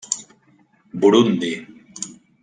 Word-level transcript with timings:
Burundi. 0.99 1.51